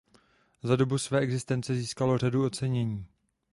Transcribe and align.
Za 0.63 0.75
dobu 0.75 0.97
své 0.97 1.19
existence 1.19 1.75
získalo 1.75 2.17
řadu 2.17 2.45
ocenění. 2.45 3.07